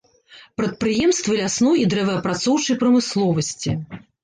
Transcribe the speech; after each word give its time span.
Прадпрыемствы 0.61 1.35
лясной 1.41 1.77
і 1.83 1.85
дрэваапрацоўчай 1.93 2.81
прамысловасці. 2.83 3.79